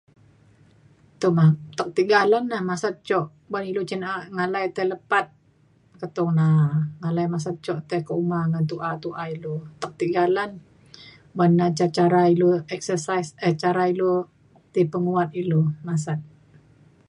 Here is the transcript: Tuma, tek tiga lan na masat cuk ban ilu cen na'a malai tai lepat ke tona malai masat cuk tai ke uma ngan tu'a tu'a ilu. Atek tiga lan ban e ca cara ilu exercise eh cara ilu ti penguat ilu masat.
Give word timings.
Tuma, 1.21 1.45
tek 1.77 1.89
tiga 1.97 2.19
lan 2.31 2.43
na 2.51 2.57
masat 2.69 2.95
cuk 3.07 3.25
ban 3.51 3.63
ilu 3.69 3.81
cen 3.89 4.01
na'a 4.03 4.19
malai 4.37 4.65
tai 4.75 4.85
lepat 4.91 5.25
ke 5.99 6.07
tona 6.17 6.47
malai 7.01 7.27
masat 7.33 7.55
cuk 7.65 7.79
tai 7.89 8.01
ke 8.07 8.13
uma 8.23 8.39
ngan 8.51 8.65
tu'a 8.69 8.91
tu'a 9.03 9.23
ilu. 9.35 9.55
Atek 9.73 9.91
tiga 10.01 10.23
lan 10.35 10.51
ban 11.37 11.59
e 11.63 11.65
ca 11.77 11.85
cara 11.97 12.21
ilu 12.33 12.47
exercise 12.75 13.29
eh 13.47 13.53
cara 13.61 13.83
ilu 13.93 14.11
ti 14.73 14.79
penguat 14.91 15.29
ilu 15.41 15.61
masat. 15.87 16.19